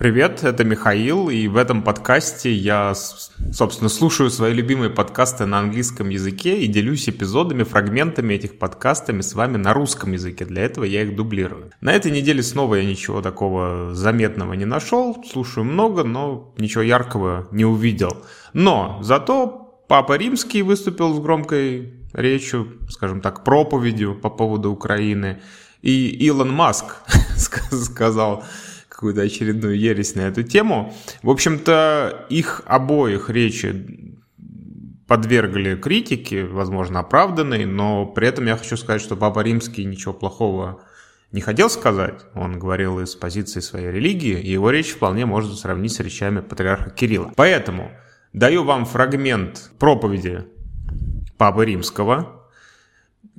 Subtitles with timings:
[0.00, 6.08] Привет, это Михаил, и в этом подкасте я, собственно, слушаю свои любимые подкасты на английском
[6.08, 10.46] языке и делюсь эпизодами, фрагментами этих подкастами с вами на русском языке.
[10.46, 11.72] Для этого я их дублирую.
[11.82, 17.46] На этой неделе снова я ничего такого заметного не нашел, слушаю много, но ничего яркого
[17.50, 18.24] не увидел.
[18.54, 25.42] Но зато Папа Римский выступил с громкой речью, скажем так, проповедью по поводу Украины,
[25.82, 26.96] и Илон Маск
[27.36, 28.44] сказал
[29.00, 30.92] какую-то очередную ересь на эту тему.
[31.22, 34.18] В общем-то, их обоих речи
[35.08, 40.82] подвергли критике, возможно, оправданной, но при этом я хочу сказать, что Папа Римский ничего плохого
[41.32, 42.26] не хотел сказать.
[42.34, 46.90] Он говорил из позиции своей религии, и его речь вполне можно сравнить с речами патриарха
[46.90, 47.32] Кирилла.
[47.36, 47.92] Поэтому
[48.34, 50.44] даю вам фрагмент проповеди
[51.38, 52.50] Папы Римского,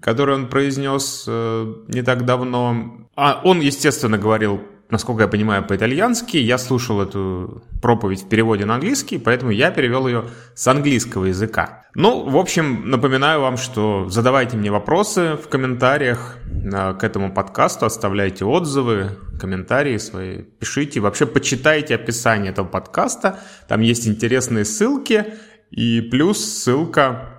[0.01, 3.07] который он произнес э, не так давно.
[3.15, 6.37] А он, естественно, говорил насколько я понимаю, по-итальянски.
[6.37, 11.85] Я слушал эту проповедь в переводе на английский, поэтому я перевел ее с английского языка.
[11.95, 17.85] Ну, в общем, напоминаю вам, что задавайте мне вопросы в комментариях э, к этому подкасту,
[17.85, 20.99] оставляйте отзывы, комментарии свои, пишите.
[20.99, 25.25] Вообще, почитайте описание этого подкаста, там есть интересные ссылки,
[25.69, 27.37] и плюс ссылка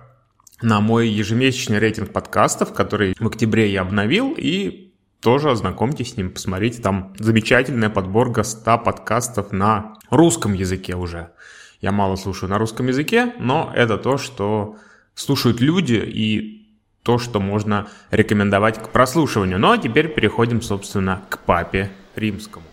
[0.61, 4.92] на мой ежемесячный рейтинг подкастов, который в октябре я обновил, и
[5.23, 11.31] тоже ознакомьтесь с ним, посмотрите, там замечательная подборка 100 подкастов на русском языке уже.
[11.79, 14.77] Я мало слушаю на русском языке, но это то, что
[15.15, 16.67] слушают люди и
[17.03, 19.59] то, что можно рекомендовать к прослушиванию.
[19.59, 22.65] Ну а теперь переходим, собственно, к папе римскому.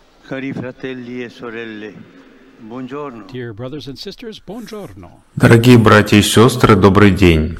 [5.34, 7.56] Дорогие братья и сестры, добрый день.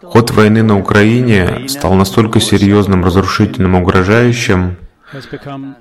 [0.00, 4.76] Ход войны на Украине стал настолько серьезным, разрушительным, угрожающим,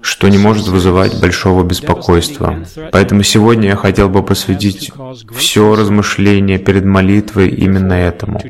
[0.02, 2.60] что не может вызывать большого беспокойства.
[2.92, 4.92] Поэтому сегодня я хотел бы посвятить
[5.36, 8.42] все размышление перед молитвой именно этому.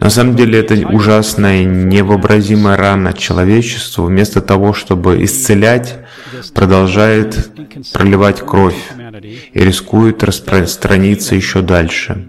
[0.00, 5.98] На самом деле это ужасная, невообразимая рана человечеству, вместо того, чтобы исцелять,
[6.54, 7.50] продолжает
[7.92, 8.78] проливать кровь
[9.52, 12.28] и рискует распространиться еще дальше.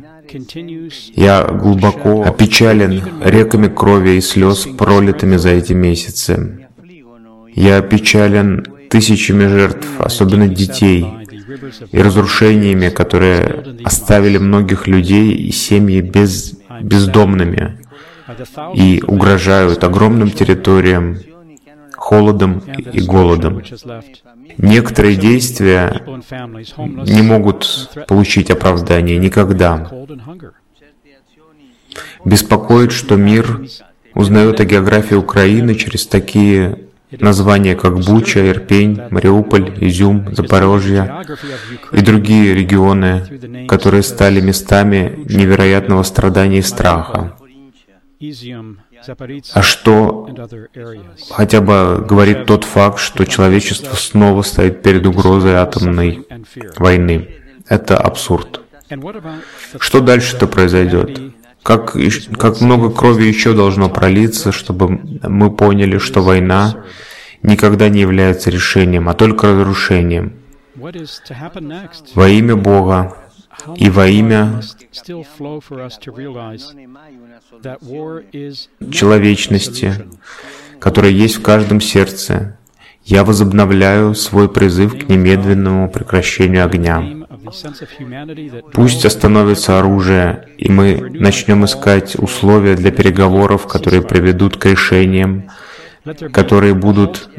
[1.16, 6.68] Я глубоко опечален реками крови и слез, пролитыми за эти месяцы.
[7.56, 11.06] Я опечален тысячами жертв, особенно детей,
[11.92, 17.80] и разрушениями, которые оставили многих людей и семьи без, бездомными
[18.74, 21.18] и угрожают огромным территориям,
[21.92, 22.60] холодом
[22.94, 23.62] и голодом.
[24.58, 26.02] Некоторые действия
[26.78, 29.90] не могут получить оправдание никогда.
[32.26, 33.62] Беспокоит, что мир
[34.14, 36.80] узнает о географии Украины через такие
[37.20, 41.24] названия, как Буча, Ирпень, Мариуполь, Изюм, Запорожье
[41.92, 47.36] и другие регионы, которые стали местами невероятного страдания и страха.
[49.54, 50.30] А что
[51.30, 56.26] хотя бы говорит тот факт, что человечество снова стоит перед угрозой атомной
[56.78, 57.30] войны?
[57.68, 58.62] Это абсурд.
[59.80, 61.33] Что дальше-то произойдет?
[61.64, 61.96] Как,
[62.38, 64.90] как много крови еще должно пролиться, чтобы
[65.24, 66.84] мы поняли, что война
[67.42, 70.34] никогда не является решением, а только разрушением.
[72.16, 73.18] Во имя Бога
[73.78, 74.62] и во имя
[78.92, 79.94] человечности,
[80.80, 82.58] которая есть в каждом сердце,
[83.06, 87.23] я возобновляю свой призыв к немедленному прекращению огня.
[88.74, 95.50] Пусть остановится оружие, и мы начнем искать условия для переговоров, которые приведут к решениям,
[96.32, 97.30] которые будут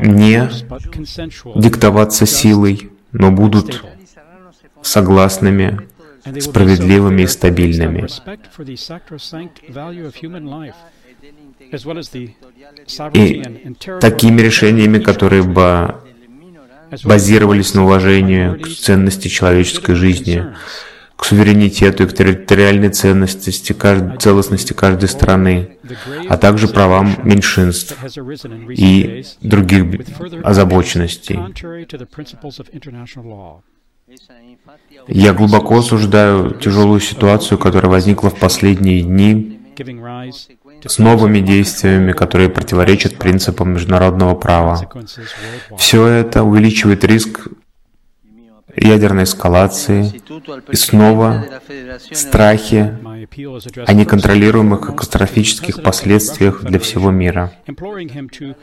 [0.00, 0.50] не
[1.56, 3.84] диктоваться силой, но будут
[4.82, 5.88] согласными,
[6.40, 8.06] справедливыми и стабильными.
[13.14, 13.42] И
[14.00, 15.96] такими решениями, которые бы
[17.04, 20.54] базировались на уважении к ценности человеческой жизни,
[21.16, 25.78] к суверенитету и к территориальной ценности, целостности каждой страны,
[26.28, 27.96] а также правам меньшинств
[28.68, 30.00] и других
[30.42, 31.38] озабоченностей.
[35.08, 39.60] Я глубоко осуждаю тяжелую ситуацию, которая возникла в последние дни
[40.86, 44.88] с новыми действиями, которые противоречат принципам международного права.
[45.76, 47.48] Все это увеличивает риск
[48.74, 50.22] ядерной эскалации
[50.70, 51.44] и снова
[52.12, 52.94] страхи
[53.86, 57.52] о неконтролируемых катастрофических последствиях для всего мира.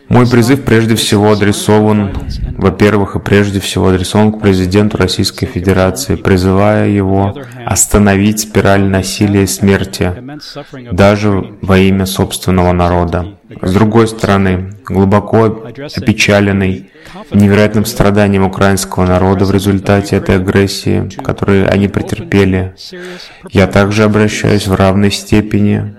[0.09, 2.17] Мой призыв прежде всего адресован,
[2.59, 7.33] во-первых, и прежде всего адресован к президенту Российской Федерации, призывая его
[7.65, 10.13] остановить спираль насилия и смерти,
[10.91, 13.27] даже во имя собственного народа.
[13.61, 16.91] С другой стороны, глубоко опечаленный
[17.31, 22.75] невероятным страданием украинского народа в результате этой агрессии, которую они претерпели,
[23.49, 25.95] я также обращаюсь в равной степени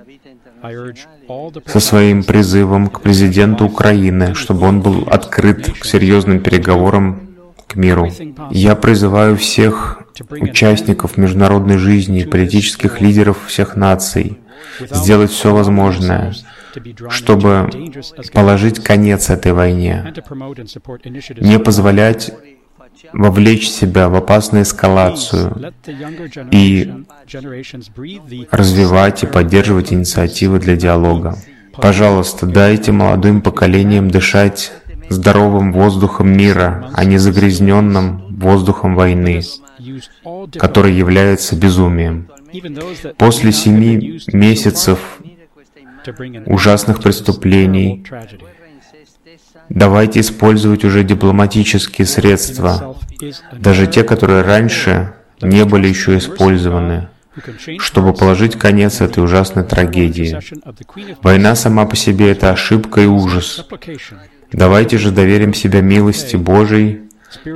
[1.66, 7.30] со своим призывом к президенту Украины, чтобы он был открыт к серьезным переговорам
[7.66, 8.10] к миру.
[8.50, 14.38] Я призываю всех участников международной жизни, политических лидеров всех наций
[14.80, 16.34] сделать все возможное,
[17.08, 17.68] чтобы
[18.32, 20.12] положить конец этой войне,
[21.40, 22.32] не позволять
[23.12, 25.72] вовлечь себя в опасную эскалацию
[26.50, 26.92] и
[28.50, 31.36] развивать и поддерживать инициативы для диалога.
[31.72, 34.72] Пожалуйста, дайте молодым поколениям дышать
[35.08, 39.42] здоровым воздухом мира, а не загрязненным воздухом войны,
[40.58, 42.28] который является безумием.
[43.16, 45.20] После семи месяцев
[46.46, 48.04] ужасных преступлений.
[49.68, 52.89] Давайте использовать уже дипломатические средства,
[53.52, 57.08] даже те, которые раньше не были еще использованы,
[57.78, 60.38] чтобы положить конец этой ужасной трагедии.
[61.22, 63.66] Война сама по себе— это ошибка и ужас.
[64.52, 67.08] Давайте же доверим себя милости Божией,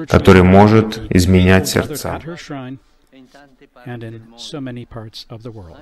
[0.08, 2.20] который может изменять сердца.
[3.86, 5.76] and in so many parts of the world.